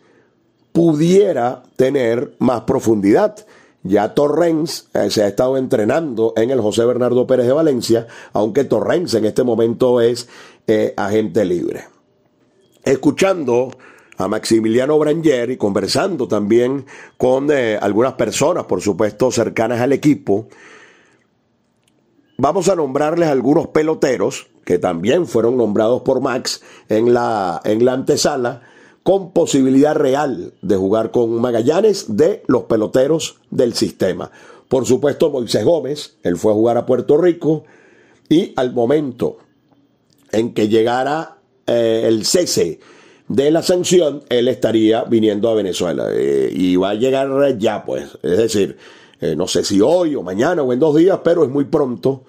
pudiera 0.74 1.64
tener 1.76 2.36
más 2.38 2.62
profundidad 2.62 3.48
ya 3.86 4.16
Torrens 4.16 4.90
eh, 4.96 5.12
se 5.12 5.24
ha 5.24 5.28
estado 5.28 5.58
entrenando 5.58 6.34
en 6.36 6.50
el 6.50 6.60
José 6.60 6.84
Bernardo 6.86 7.28
Pérez 7.28 7.46
de 7.46 7.54
Valencia, 7.54 8.08
aunque 8.34 8.64
Torrens 8.64 9.14
en 9.14 9.26
este 9.26 9.44
momento 9.44 10.02
es 10.02 10.28
eh, 10.66 10.94
agente 10.98 11.46
libre. 11.46 11.86
Escuchando 12.84 13.70
a 14.18 14.28
Maximiliano 14.28 14.98
Branger 14.98 15.52
y 15.52 15.58
conversando 15.58 16.28
también 16.28 16.88
con 17.18 17.52
eh, 17.52 17.78
algunas 17.80 18.14
personas, 18.14 18.66
por 18.66 18.82
supuesto, 18.82 19.30
cercanas 19.30 19.82
al 19.82 19.94
equipo, 19.94 20.48
vamos 22.40 22.70
a 22.70 22.76
nombrarles 22.76 23.30
algunos 23.30 23.68
peloteros 23.68 24.48
que 24.66 24.80
también 24.80 25.28
fueron 25.28 25.58
nombrados 25.58 26.02
por 26.02 26.22
Max 26.22 26.64
en 26.90 27.14
la, 27.14 27.62
en 27.64 27.86
la 27.86 27.94
antesala 27.94 28.64
con 29.06 29.34
posibilidad 29.34 29.94
real 29.94 30.54
de 30.64 30.76
jugar 30.78 31.12
con 31.12 31.40
Magallanes 31.40 32.18
de 32.18 32.42
los 32.48 32.64
peloteros 32.64 33.38
del 33.52 33.76
sistema. 33.76 34.32
Por 34.68 34.88
supuesto, 34.88 35.30
Moisés 35.30 35.64
Gómez, 35.64 36.18
él 36.24 36.38
fue 36.38 36.54
a 36.54 36.56
jugar 36.56 36.78
a 36.78 36.88
Puerto 36.88 37.16
Rico 37.16 37.66
y 38.30 38.52
al 38.56 38.74
momento 38.74 39.38
en 40.32 40.56
que 40.56 40.70
llegara 40.70 41.38
eh, 41.68 42.06
el 42.08 42.26
cese 42.26 42.80
de 43.28 43.52
la 43.52 43.62
sanción, 43.62 44.24
él 44.28 44.48
estaría 44.48 45.04
viniendo 45.04 45.50
a 45.50 45.54
Venezuela 45.54 46.08
eh, 46.12 46.50
y 46.52 46.76
va 46.76 46.90
a 46.90 46.96
llegar 46.96 47.30
ya, 47.60 47.86
pues, 47.86 48.18
es 48.24 48.38
decir, 48.40 48.76
eh, 49.22 49.36
no 49.36 49.48
sé 49.48 49.64
si 49.64 49.82
hoy 49.82 50.16
o 50.16 50.24
mañana 50.24 50.64
o 50.64 50.74
en 50.74 50.80
dos 50.80 50.96
días, 50.96 51.20
pero 51.24 51.44
es 51.44 51.52
muy 51.52 51.66
pronto 51.66 52.24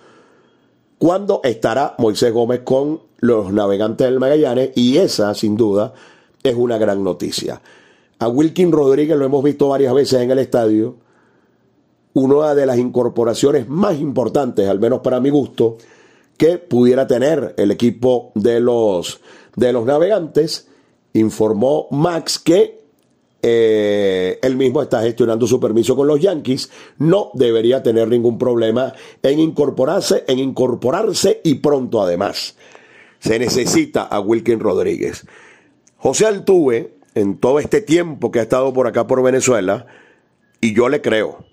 cuando 0.98 1.40
estará 1.42 1.94
Moisés 1.96 2.34
Gómez 2.34 2.60
con 2.64 3.00
los 3.20 3.50
navegantes 3.50 4.06
del 4.06 4.20
Magallanes 4.20 4.72
y 4.74 4.98
esa, 4.98 5.32
sin 5.32 5.56
duda, 5.56 5.94
es 6.50 6.56
una 6.56 6.78
gran 6.78 7.02
noticia. 7.02 7.60
A 8.18 8.28
Wilkin 8.28 8.72
Rodríguez 8.72 9.16
lo 9.16 9.26
hemos 9.26 9.44
visto 9.44 9.68
varias 9.68 9.92
veces 9.92 10.20
en 10.20 10.30
el 10.30 10.38
estadio. 10.38 10.96
Una 12.14 12.54
de 12.54 12.64
las 12.64 12.78
incorporaciones 12.78 13.68
más 13.68 13.98
importantes, 14.00 14.68
al 14.68 14.80
menos 14.80 15.00
para 15.00 15.20
mi 15.20 15.28
gusto, 15.28 15.76
que 16.36 16.58
pudiera 16.58 17.06
tener 17.06 17.54
el 17.58 17.70
equipo 17.70 18.32
de 18.34 18.60
los, 18.60 19.20
de 19.54 19.72
los 19.72 19.84
navegantes. 19.84 20.68
Informó 21.12 21.88
Max 21.90 22.38
que 22.38 22.86
eh, 23.42 24.38
él 24.42 24.56
mismo 24.56 24.82
está 24.82 25.02
gestionando 25.02 25.46
su 25.46 25.60
permiso 25.60 25.94
con 25.94 26.08
los 26.08 26.20
Yankees. 26.20 26.70
No 26.98 27.30
debería 27.34 27.82
tener 27.82 28.08
ningún 28.08 28.38
problema 28.38 28.94
en 29.22 29.38
incorporarse, 29.38 30.24
en 30.26 30.38
incorporarse 30.38 31.40
y 31.44 31.54
pronto 31.56 32.02
además. 32.02 32.56
Se 33.18 33.38
necesita 33.38 34.02
a 34.02 34.20
Wilkin 34.20 34.60
Rodríguez. 34.60 35.26
José 36.06 36.24
Altuve, 36.24 36.94
en 37.16 37.36
todo 37.36 37.58
este 37.58 37.80
tiempo 37.80 38.30
que 38.30 38.38
ha 38.38 38.42
estado 38.42 38.72
por 38.72 38.86
acá 38.86 39.08
por 39.08 39.24
Venezuela, 39.24 39.86
y 40.60 40.72
yo 40.72 40.88
le 40.88 41.00
creo, 41.00 41.44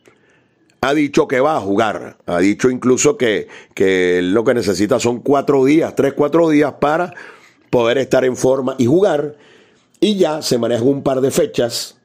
ha 0.79 0.93
dicho 0.93 1.27
que 1.27 1.39
va 1.39 1.57
a 1.57 1.59
jugar. 1.59 2.17
Ha 2.27 2.37
dicho 2.37 2.69
incluso 2.69 3.17
que, 3.17 3.47
que 3.73 4.19
lo 4.21 4.43
que 4.43 4.53
necesita 4.53 4.99
son 4.99 5.21
cuatro 5.21 5.65
días, 5.65 5.95
tres, 5.95 6.13
cuatro 6.13 6.51
días 6.51 6.73
para 6.73 7.15
poder 7.71 7.97
estar 7.97 8.25
en 8.25 8.37
forma 8.37 8.75
y 8.77 8.85
jugar. 8.85 9.37
Y 9.99 10.17
ya 10.17 10.43
se 10.43 10.59
manejan 10.59 10.87
un 10.87 11.01
par 11.01 11.21
de 11.21 11.31
fechas 11.31 11.97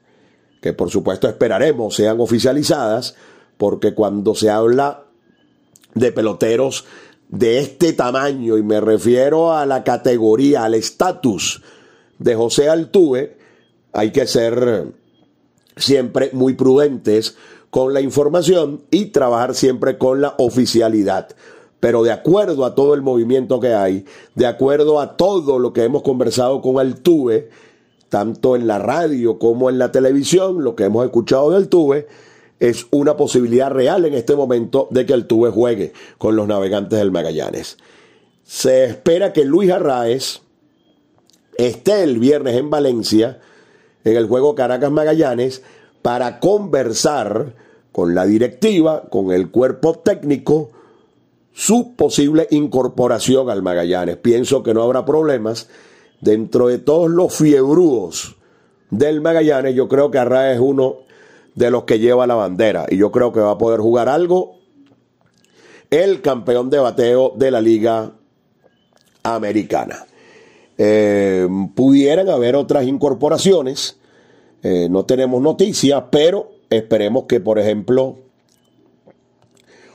que 0.59 0.73
por 0.73 0.89
supuesto 0.89 1.29
esperaremos 1.29 1.95
sean 1.97 2.19
oficializadas, 2.19 3.13
porque 3.59 3.93
cuando 3.93 4.33
se 4.33 4.49
habla 4.49 5.03
de 5.93 6.11
peloteros 6.11 6.85
de 7.27 7.59
este 7.59 7.93
tamaño, 7.93 8.57
y 8.57 8.63
me 8.63 8.81
refiero 8.81 9.53
a 9.53 9.67
la 9.67 9.83
categoría, 9.83 10.63
al 10.63 10.73
estatus 10.73 11.61
de 12.19 12.35
José 12.35 12.69
Altuve, 12.69 13.37
hay 13.93 14.11
que 14.11 14.27
ser 14.27 14.93
siempre 15.75 16.29
muy 16.33 16.53
prudentes 16.53 17.35
con 17.69 17.93
la 17.93 18.01
información 18.01 18.81
y 18.91 19.07
trabajar 19.07 19.55
siempre 19.55 19.97
con 19.97 20.21
la 20.21 20.35
oficialidad. 20.37 21.29
Pero 21.79 22.03
de 22.03 22.11
acuerdo 22.11 22.65
a 22.65 22.75
todo 22.75 22.93
el 22.93 23.01
movimiento 23.01 23.59
que 23.59 23.73
hay, 23.73 24.05
de 24.35 24.47
acuerdo 24.47 24.99
a 24.99 25.15
todo 25.15 25.59
lo 25.59 25.71
que 25.71 25.83
hemos 25.83 26.03
conversado 26.03 26.61
con 26.61 26.85
el 26.85 26.99
TUVE, 27.01 27.49
tanto 28.09 28.55
en 28.55 28.67
la 28.67 28.79
radio 28.79 29.39
como 29.39 29.69
en 29.69 29.77
la 29.77 29.91
televisión, 29.91 30.63
lo 30.63 30.75
que 30.75 30.85
hemos 30.85 31.05
escuchado 31.05 31.51
del 31.51 31.69
TUVE, 31.69 32.07
es 32.59 32.87
una 32.91 33.15
posibilidad 33.15 33.71
real 33.71 34.03
en 34.03 34.13
este 34.13 34.35
momento 34.35 34.89
de 34.91 35.05
que 35.05 35.13
el 35.13 35.25
TUVE 35.25 35.51
juegue 35.51 35.93
con 36.17 36.35
los 36.35 36.47
navegantes 36.47 36.99
del 36.99 37.11
Magallanes. 37.11 37.77
Se 38.43 38.83
espera 38.83 39.31
que 39.31 39.45
Luis 39.45 39.71
Arraez 39.71 40.41
esté 41.67 42.03
el 42.03 42.19
viernes 42.19 42.55
en 42.55 42.69
Valencia 42.69 43.39
en 44.03 44.15
el 44.15 44.27
juego 44.27 44.55
Caracas 44.55 44.91
Magallanes 44.91 45.61
para 46.01 46.39
conversar 46.39 47.53
con 47.91 48.15
la 48.15 48.25
directiva, 48.25 49.09
con 49.09 49.31
el 49.31 49.51
cuerpo 49.51 49.99
técnico, 49.99 50.71
su 51.51 51.95
posible 51.95 52.47
incorporación 52.51 53.49
al 53.49 53.61
Magallanes. 53.61 54.17
Pienso 54.17 54.63
que 54.63 54.73
no 54.73 54.83
habrá 54.83 55.05
problemas. 55.05 55.67
Dentro 56.21 56.67
de 56.67 56.79
todos 56.79 57.09
los 57.09 57.33
fiebrúos 57.33 58.35
del 58.89 59.21
Magallanes, 59.21 59.75
yo 59.75 59.87
creo 59.87 60.11
que 60.11 60.17
Arraez 60.17 60.55
es 60.55 60.61
uno 60.61 60.97
de 61.55 61.71
los 61.71 61.83
que 61.83 61.99
lleva 61.99 62.27
la 62.27 62.35
bandera 62.35 62.85
y 62.89 62.97
yo 62.97 63.11
creo 63.11 63.31
que 63.31 63.39
va 63.39 63.51
a 63.51 63.57
poder 63.57 63.79
jugar 63.79 64.09
algo 64.09 64.59
el 65.89 66.21
campeón 66.21 66.69
de 66.69 66.79
bateo 66.79 67.33
de 67.35 67.51
la 67.51 67.61
Liga 67.61 68.11
Americana. 69.23 70.05
Eh, 70.81 71.45
pudieran 71.75 72.29
haber 72.29 72.55
otras 72.55 72.87
incorporaciones, 72.87 73.97
eh, 74.63 74.87
no 74.89 75.03
tenemos 75.03 75.41
noticias, 75.41 76.05
pero 76.09 76.51
esperemos 76.69 77.25
que, 77.25 77.41
por 77.41 77.59
ejemplo, 77.59 78.19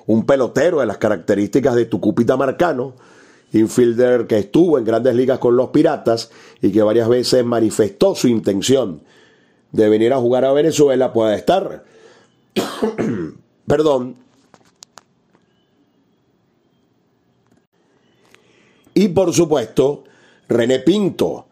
un 0.07 0.27
pelotero 0.27 0.81
de 0.81 0.87
las 0.87 0.99
características 0.99 1.75
de 1.75 1.87
Tucupita 1.87 2.37
Marcano, 2.37 2.92
infielder 3.55 4.27
que 4.27 4.37
estuvo 4.37 4.79
en 4.79 4.85
grandes 4.85 5.14
ligas 5.14 5.38
con 5.38 5.57
los 5.57 5.70
Piratas 5.70 6.31
y 6.61 6.70
que 6.70 6.83
varias 6.83 7.09
veces 7.09 7.42
manifestó 7.47 8.14
su 8.14 8.29
intención 8.29 9.01
de 9.73 9.88
venir 9.88 10.12
a 10.12 10.18
jugar 10.18 10.44
a 10.44 10.53
Venezuela, 10.53 11.14
pueda 11.14 11.35
estar, 11.35 11.85
perdón, 13.66 14.16
y 18.92 19.09
por 19.09 19.33
supuesto, 19.33 20.05
René 20.55 20.79
Pinto, 20.79 21.47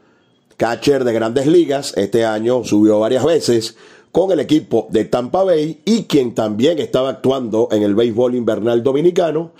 catcher 0.57 1.03
de 1.05 1.13
grandes 1.13 1.47
ligas, 1.47 1.93
este 1.97 2.25
año 2.25 2.63
subió 2.65 3.01
varias 3.01 3.25
veces 3.25 3.77
con 4.13 4.31
el 4.31 4.41
equipo 4.41 4.87
de 4.91 5.07
Tampa 5.07 5.43
Bay 5.43 5.81
y 5.85 6.05
quien 6.05 6.35
también 6.35 6.79
estaba 6.79 7.11
actuando 7.11 7.69
en 7.73 7.83
el 7.83 7.95
béisbol 7.95 8.37
invernal 8.37 8.83
dominicano, 8.83 9.51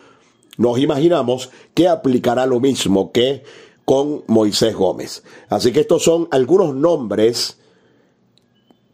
nos 0.59 0.79
imaginamos 0.79 1.51
que 1.75 1.89
aplicará 1.89 2.47
lo 2.47 2.61
mismo 2.61 3.11
que 3.11 3.43
con 3.85 4.23
Moisés 4.29 4.77
Gómez. 4.77 5.25
Así 5.49 5.73
que 5.73 5.81
estos 5.81 6.05
son 6.05 6.29
algunos 6.31 6.75
nombres 6.75 7.59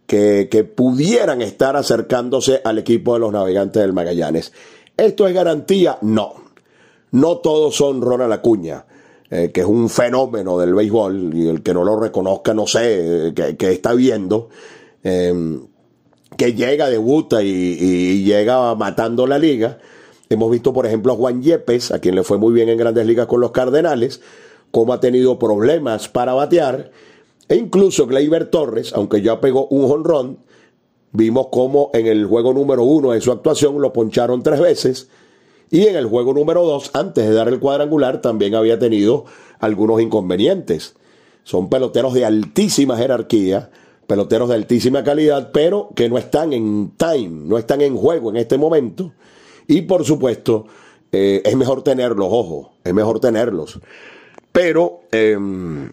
que, 0.06 0.48
que, 0.50 0.64
pudieran 0.64 1.42
estar 1.42 1.76
acercándose 1.76 2.62
al 2.64 2.78
equipo 2.78 3.12
de 3.12 3.20
los 3.20 3.32
navegantes 3.32 3.82
del 3.82 3.92
Magallanes. 3.92 4.52
¿Esto 4.96 5.26
es 5.26 5.34
garantía? 5.34 5.98
No. 6.00 6.36
No 7.10 7.38
todos 7.38 7.76
son 7.76 8.00
Ronald 8.00 8.32
Acuña. 8.32 8.86
Eh, 9.30 9.50
que 9.52 9.60
es 9.60 9.66
un 9.66 9.90
fenómeno 9.90 10.58
del 10.58 10.74
béisbol, 10.74 11.34
y 11.34 11.48
el 11.48 11.62
que 11.62 11.74
no 11.74 11.84
lo 11.84 12.00
reconozca, 12.00 12.54
no 12.54 12.66
sé, 12.66 13.28
eh, 13.28 13.56
que, 13.58 13.72
está 13.72 13.92
viendo, 13.92 14.48
em, 15.02 15.66
que 16.38 16.54
llega, 16.54 16.88
debuta 16.88 17.42
y, 17.42 17.48
y, 17.48 18.24
llega 18.24 18.74
matando 18.74 19.26
la 19.26 19.38
liga. 19.38 19.80
Hemos 20.30 20.50
visto, 20.50 20.72
por 20.72 20.86
ejemplo, 20.86 21.12
a 21.12 21.16
Juan 21.16 21.42
Yepes, 21.42 21.90
a 21.90 21.98
quien 21.98 22.14
le 22.14 22.22
fue 22.22 22.38
muy 22.38 22.54
bien 22.54 22.70
en 22.70 22.78
grandes 22.78 23.04
ligas 23.04 23.26
con 23.26 23.40
los 23.42 23.50
Cardenales, 23.50 24.22
cómo 24.70 24.94
ha 24.94 25.00
tenido 25.00 25.38
problemas 25.38 26.08
para 26.08 26.32
batear, 26.32 26.90
e 27.48 27.56
incluso 27.56 28.06
Gleyber 28.06 28.46
Torres, 28.46 28.94
aunque 28.94 29.20
ya 29.20 29.42
pegó 29.42 29.66
un 29.68 29.88
jonrón, 29.88 30.38
vimos 31.12 31.48
cómo 31.50 31.90
en 31.92 32.06
el 32.06 32.24
juego 32.24 32.54
número 32.54 32.82
uno 32.82 33.12
de 33.12 33.20
su 33.20 33.30
actuación 33.30 33.78
lo 33.80 33.92
poncharon 33.92 34.42
tres 34.42 34.60
veces, 34.60 35.08
y 35.70 35.86
en 35.86 35.96
el 35.96 36.06
juego 36.06 36.32
número 36.32 36.64
2, 36.64 36.92
antes 36.94 37.26
de 37.28 37.34
dar 37.34 37.48
el 37.48 37.60
cuadrangular, 37.60 38.20
también 38.20 38.54
había 38.54 38.78
tenido 38.78 39.24
algunos 39.58 40.00
inconvenientes. 40.00 40.94
Son 41.44 41.68
peloteros 41.68 42.14
de 42.14 42.24
altísima 42.24 42.96
jerarquía, 42.96 43.70
peloteros 44.06 44.48
de 44.48 44.54
altísima 44.54 45.04
calidad, 45.04 45.50
pero 45.52 45.90
que 45.94 46.08
no 46.08 46.18
están 46.18 46.52
en 46.52 46.92
time, 46.96 47.28
no 47.44 47.58
están 47.58 47.80
en 47.82 47.96
juego 47.96 48.30
en 48.30 48.36
este 48.36 48.56
momento. 48.56 49.12
Y 49.66 49.82
por 49.82 50.04
supuesto, 50.04 50.66
eh, 51.12 51.42
es 51.44 51.56
mejor 51.56 51.82
tenerlos, 51.82 52.28
ojo, 52.30 52.72
es 52.84 52.94
mejor 52.94 53.20
tenerlos. 53.20 53.78
Pero 54.52 55.00
em, 55.12 55.90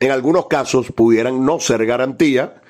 en 0.00 0.10
algunos 0.10 0.46
casos 0.46 0.92
pudieran 0.92 1.44
no 1.44 1.58
ser 1.60 1.86
garantía 1.86 2.62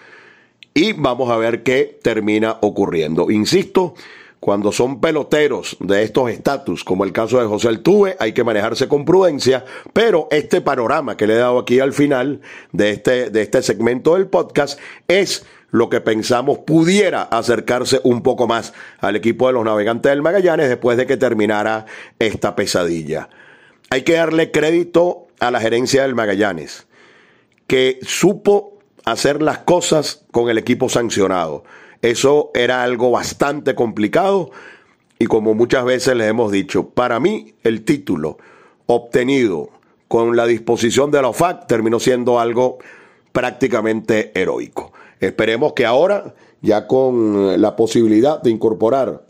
y 0.75 0.93
vamos 0.93 1.31
a 1.31 1.37
ver 1.37 1.63
qué 1.63 1.99
termina 2.03 2.59
ocurriendo. 2.61 3.31
Insisto, 3.31 3.95
cuando 4.41 4.71
son 4.71 5.01
peloteros 5.01 5.77
de 5.81 6.03
estos 6.03 6.31
estatus, 6.31 6.85
como 6.85 7.05
el 7.05 7.13
caso 7.13 7.41
de 7.41 7.47
José 7.47 7.69
Altuve, 7.69 8.17
hay 8.21 8.33
que 8.33 8.45
manejarse 8.45 8.87
con 8.87 9.05
prudencia, 9.05 9.65
pero 9.93 10.29
este 10.31 10.61
panorama 10.61 11.17
que 11.17 11.27
le 11.27 11.35
he 11.35 11.39
dado 11.39 11.59
aquí 11.59 11.81
al 11.81 11.93
final 11.93 12.41
de 12.73 12.91
este, 12.91 13.31
de 13.31 13.43
este 13.43 13.63
segmento 13.63 14.15
del 14.15 14.29
podcast 14.29 14.79
es 15.09 15.47
lo 15.71 15.89
que 15.89 16.01
pensamos 16.01 16.59
pudiera 16.61 17.23
acercarse 17.23 18.01
un 18.05 18.23
poco 18.23 18.47
más 18.47 18.73
al 19.01 19.17
equipo 19.17 19.47
de 19.47 19.55
los 19.55 19.65
navegantes 19.65 20.11
del 20.11 20.23
Magallanes 20.23 20.69
después 20.69 20.97
de 20.97 21.07
que 21.07 21.17
terminara 21.17 21.87
esta 22.19 22.55
pesadilla. 22.55 23.29
Hay 23.91 24.03
que 24.03 24.15
darle 24.15 24.51
crédito 24.51 25.27
a 25.41 25.51
la 25.51 25.61
gerencia 25.61 26.03
del 26.03 26.15
Magallanes, 26.15 26.87
que 27.67 27.99
supo 28.03 28.79
hacer 29.05 29.43
las 29.43 29.59
cosas 29.59 30.25
con 30.31 30.49
el 30.51 30.59
equipo 30.59 30.89
sancionado. 30.89 31.65
Eso 32.07 32.53
era 32.55 32.85
algo 32.85 33.11
bastante 33.11 33.75
complicado 33.75 34.53
y 35.19 35.27
como 35.27 35.55
muchas 35.55 35.85
veces 35.85 36.15
les 36.15 36.29
hemos 36.29 36.53
dicho, 36.53 36.91
para 36.91 37.19
mí 37.19 37.55
el 37.65 37.85
título 37.85 38.39
obtenido 38.87 39.71
con 40.07 40.37
la 40.37 40.47
disposición 40.47 41.11
de 41.11 41.21
la 41.21 41.31
OFAC 41.31 41.67
terminó 41.67 41.99
siendo 41.99 42.39
algo 42.39 42.79
prácticamente 43.33 44.31
heroico. 44.41 44.93
Esperemos 45.19 45.73
que 45.73 45.85
ahora, 45.85 46.33
ya 46.63 46.87
con 46.87 47.61
la 47.61 47.75
posibilidad 47.75 48.41
de 48.41 48.51
incorporar 48.51 49.25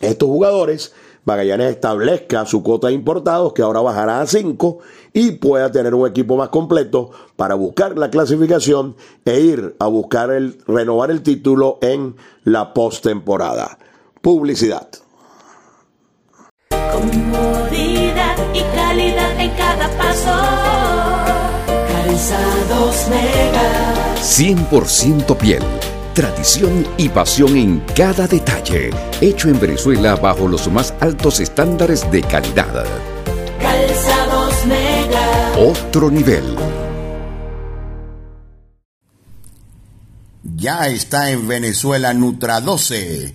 estos 0.00 0.28
jugadores, 0.28 0.94
Magallanes 1.24 1.70
establezca 1.70 2.44
su 2.44 2.62
cuota 2.62 2.88
de 2.88 2.94
importados, 2.94 3.52
que 3.52 3.62
ahora 3.62 3.80
bajará 3.80 4.20
a 4.20 4.26
5, 4.26 4.78
y 5.12 5.32
pueda 5.32 5.72
tener 5.72 5.94
un 5.94 6.06
equipo 6.06 6.36
más 6.36 6.50
completo 6.50 7.10
para 7.36 7.54
buscar 7.54 7.96
la 7.96 8.10
clasificación 8.10 8.96
e 9.24 9.40
ir 9.40 9.76
a 9.78 9.86
buscar 9.86 10.30
el, 10.30 10.58
renovar 10.66 11.10
el 11.10 11.22
título 11.22 11.78
en 11.80 12.16
la 12.44 12.74
postemporada. 12.74 13.78
Publicidad. 14.20 14.88
Comodidad 16.68 18.36
y 18.52 18.60
calidad 18.76 19.40
en 19.40 19.50
cada 19.56 19.88
paso. 19.96 20.30
Calzados 21.88 23.08
Mega. 23.08 24.14
100% 24.16 25.36
piel 25.36 25.62
tradición 26.14 26.86
y 26.96 27.08
pasión 27.08 27.56
en 27.56 27.80
cada 27.94 28.26
detalle, 28.26 28.90
hecho 29.20 29.48
en 29.48 29.60
Venezuela 29.60 30.14
bajo 30.14 30.46
los 30.46 30.68
más 30.68 30.94
altos 31.00 31.40
estándares 31.40 32.10
de 32.10 32.22
calidad. 32.22 32.86
Calzados 33.60 34.64
Mega. 34.66 35.52
Otro 35.58 36.10
nivel. 36.10 36.56
Ya 40.56 40.86
está 40.86 41.30
en 41.30 41.48
Venezuela 41.48 42.14
Nutra 42.14 42.60
12 42.60 43.34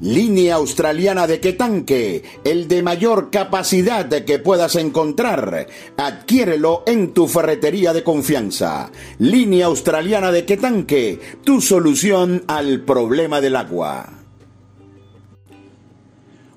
Línea 0.00 0.54
australiana 0.54 1.26
de 1.26 1.40
Quetanque, 1.40 2.22
el 2.42 2.68
de 2.68 2.82
mayor 2.82 3.30
capacidad 3.30 4.06
que 4.06 4.38
puedas 4.38 4.76
encontrar. 4.76 5.66
Adquiérelo 5.98 6.84
en 6.86 7.12
tu 7.12 7.28
ferretería 7.28 7.92
de 7.92 8.02
confianza. 8.02 8.90
Línea 9.18 9.66
australiana 9.66 10.32
de 10.32 10.46
Quetanque, 10.46 11.20
tu 11.44 11.60
solución 11.60 12.44
al 12.46 12.80
problema 12.80 13.42
del 13.42 13.56
agua. 13.56 14.08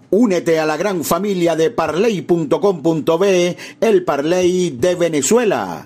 Únete 0.10 0.60
a 0.60 0.66
la 0.66 0.78
gran 0.78 1.04
familia 1.04 1.56
de 1.56 1.70
parley.com.be, 1.70 3.58
el 3.82 4.06
Parley 4.06 4.70
de 4.70 4.96
Venezuela. 4.96 5.86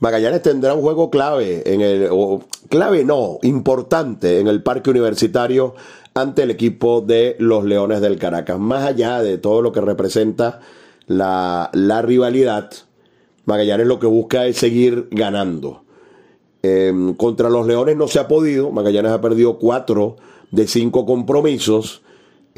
Magallanes 0.00 0.42
tendrá 0.42 0.74
un 0.74 0.82
juego 0.82 1.10
clave 1.10 1.62
en 1.66 1.80
el 1.80 2.08
clave 2.68 3.04
no, 3.04 3.38
importante 3.42 4.38
en 4.38 4.46
el 4.46 4.62
Parque 4.62 4.90
Universitario 4.90 5.74
ante 6.14 6.42
el 6.42 6.50
equipo 6.50 7.00
de 7.00 7.36
los 7.38 7.64
Leones 7.64 8.00
del 8.00 8.18
Caracas. 8.18 8.58
Más 8.58 8.84
allá 8.84 9.22
de 9.22 9.38
todo 9.38 9.62
lo 9.62 9.72
que 9.72 9.80
representa 9.80 10.60
la, 11.06 11.70
la 11.72 12.02
rivalidad, 12.02 12.70
Magallanes 13.44 13.86
lo 13.86 13.98
que 13.98 14.06
busca 14.06 14.46
es 14.46 14.56
seguir 14.58 15.08
ganando. 15.10 15.82
Em, 16.62 17.14
contra 17.14 17.48
los 17.48 17.66
Leones 17.66 17.96
no 17.96 18.08
se 18.08 18.18
ha 18.18 18.28
podido. 18.28 18.70
Magallanes 18.70 19.12
ha 19.12 19.20
perdido 19.20 19.58
cuatro 19.58 20.16
de 20.50 20.66
cinco 20.66 21.06
compromisos. 21.06 22.02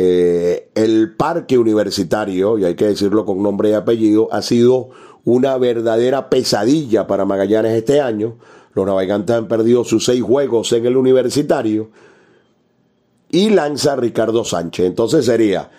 Eh, 0.03 0.71
el 0.75 1.15
parque 1.15 1.59
universitario, 1.59 2.57
y 2.57 2.65
hay 2.65 2.75
que 2.75 2.87
decirlo 2.87 3.27
con 3.27 3.43
nombre 3.43 3.69
y 3.69 3.73
apellido, 3.75 4.29
ha 4.33 4.41
sido 4.41 4.89
una 5.27 5.59
verdadera 5.59 6.31
pesadilla 6.31 7.07
para 7.07 7.27
Magallanes 7.27 7.75
este 7.75 8.01
año. 8.01 8.39
Los 8.73 8.87
navegantes 8.87 9.37
han 9.37 9.47
perdido 9.47 9.85
sus 9.85 10.07
seis 10.07 10.23
juegos 10.23 10.73
en 10.73 10.87
el 10.87 10.97
universitario. 10.97 11.91
Y 13.31 13.51
lanza 13.51 13.95
Ricardo 13.95 14.43
Sánchez. 14.43 14.87
Entonces 14.87 15.27
sería 15.27 15.71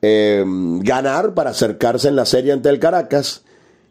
em, 0.00 0.80
ganar 0.80 1.34
para 1.34 1.50
acercarse 1.50 2.08
en 2.08 2.16
la 2.16 2.24
serie 2.24 2.54
ante 2.54 2.70
el 2.70 2.78
Caracas 2.78 3.42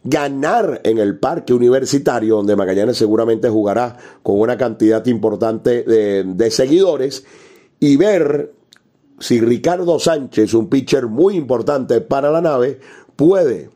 ganar 0.03 0.81
en 0.85 0.97
el 0.97 1.19
parque 1.19 1.53
universitario, 1.53 2.37
donde 2.37 2.55
Magallanes 2.55 2.97
seguramente 2.97 3.47
jugará 3.47 3.95
con 4.23 4.39
una 4.39 4.57
cantidad 4.57 5.05
importante 5.05 5.83
de, 5.83 6.51
seguidores, 6.51 7.25
y 7.79 7.95
ver 7.97 8.56
si 9.19 9.39
Ricardo 9.41 9.99
Sánchez, 9.99 10.53
un 10.53 10.67
pitcher 10.67 11.07
muy 11.07 11.35
importante 11.35 12.01
para 12.01 12.31
la 12.31 12.41
nave, 12.41 12.79
puede 13.15 13.69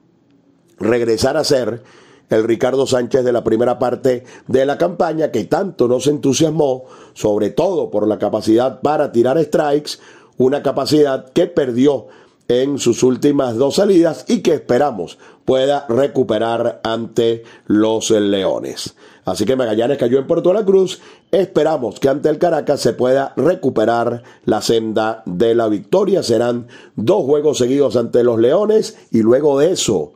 regresar 0.79 1.37
a 1.37 1.43
ser 1.43 1.83
el 2.29 2.43
Ricardo 2.43 2.87
Sánchez 2.87 3.25
de 3.25 3.33
la 3.33 3.43
primera 3.43 3.77
parte 3.77 4.23
de 4.47 4.65
la 4.65 4.77
campaña 4.77 5.31
que 5.31 5.43
tanto 5.45 5.87
nos 5.87 6.07
entusiasmó, 6.07 6.85
sobre 7.13 7.49
todo 7.49 7.91
por 7.91 8.07
la 8.07 8.19
capacidad 8.19 8.81
para 8.81 9.11
tirar 9.11 9.41
strikes, 9.43 9.93
una 10.37 10.63
capacidad 10.63 11.31
que 11.31 11.47
perdió 11.47 12.07
en 12.51 12.79
sus 12.79 13.03
últimas 13.03 13.55
dos 13.55 13.75
salidas 13.75 14.25
y 14.27 14.41
que 14.41 14.55
esperamos 14.55 15.17
pueda 15.45 15.85
recuperar 15.87 16.81
ante 16.83 17.43
los 17.65 18.11
Leones. 18.11 18.95
Así 19.23 19.45
que 19.45 19.55
Magallanes 19.55 19.97
cayó 19.97 20.19
en 20.19 20.27
Puerto 20.27 20.51
La 20.51 20.65
Cruz. 20.65 20.99
Esperamos 21.31 21.99
que 21.99 22.09
ante 22.09 22.29
el 22.29 22.39
Caracas 22.39 22.81
se 22.81 22.93
pueda 22.93 23.33
recuperar 23.37 24.23
la 24.45 24.61
senda 24.61 25.23
de 25.25 25.55
la 25.55 25.67
victoria. 25.67 26.23
Serán 26.23 26.67
dos 26.95 27.23
juegos 27.23 27.57
seguidos 27.57 27.95
ante 27.95 28.23
los 28.23 28.39
Leones 28.39 28.97
y 29.11 29.21
luego 29.21 29.57
de 29.59 29.71
eso, 29.71 30.13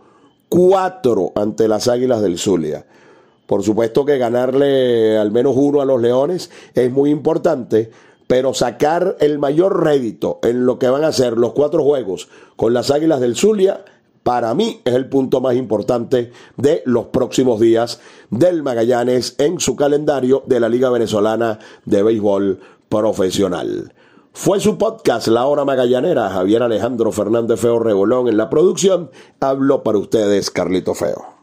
cuatro 0.49 1.31
ante 1.35 1.67
las 1.67 1.87
Águilas 1.87 2.21
del 2.21 2.37
Zulia. 2.37 2.85
Por 3.45 3.63
supuesto 3.63 4.05
que 4.05 4.17
ganarle 4.17 5.17
al 5.17 5.31
menos 5.31 5.53
uno 5.55 5.81
a 5.81 5.85
los 5.85 6.01
Leones 6.01 6.49
es 6.73 6.91
muy 6.91 7.11
importante, 7.11 7.91
pero 8.27 8.53
sacar 8.53 9.17
el 9.19 9.39
mayor 9.39 9.83
rédito 9.83 10.39
en 10.43 10.65
lo 10.65 10.79
que 10.79 10.89
van 10.89 11.03
a 11.03 11.11
ser 11.11 11.37
los 11.37 11.53
cuatro 11.53 11.83
juegos 11.83 12.29
con 12.55 12.73
las 12.73 12.91
Águilas 12.91 13.19
del 13.19 13.35
Zulia, 13.35 13.85
para 14.23 14.55
mí 14.55 14.81
es 14.85 14.95
el 14.95 15.07
punto 15.07 15.39
más 15.39 15.55
importante 15.55 16.31
de 16.57 16.81
los 16.85 17.05
próximos 17.05 17.59
días 17.59 17.99
del 18.31 18.63
Magallanes 18.63 19.35
en 19.37 19.59
su 19.59 19.75
calendario 19.75 20.43
de 20.47 20.59
la 20.59 20.67
Liga 20.67 20.89
Venezolana 20.89 21.59
de 21.85 22.01
Béisbol 22.01 22.59
Profesional. 22.89 23.93
Fue 24.33 24.59
su 24.59 24.77
podcast 24.77 25.27
La 25.27 25.45
Hora 25.45 25.63
Magallanera, 25.63 26.29
Javier 26.29 26.63
Alejandro 26.63 27.11
Fernández 27.11 27.59
Feo 27.59 27.79
Rebolón 27.79 28.27
en 28.27 28.37
la 28.37 28.49
producción, 28.49 29.11
habló 29.39 29.83
para 29.83 29.99
ustedes 29.99 30.49
Carlito 30.49 30.93
Feo. 30.93 31.34